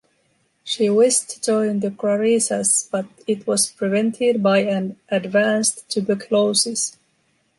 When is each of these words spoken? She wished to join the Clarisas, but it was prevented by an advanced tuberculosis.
She 0.63 0.89
wished 0.89 1.29
to 1.29 1.41
join 1.43 1.79
the 1.81 1.91
Clarisas, 1.91 2.89
but 2.89 3.05
it 3.27 3.45
was 3.45 3.71
prevented 3.71 4.41
by 4.41 4.63
an 4.63 4.97
advanced 5.09 5.87
tuberculosis. 5.91 6.97